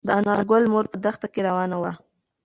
[0.07, 1.91] د انارګل مور په دښته کې روانه وه.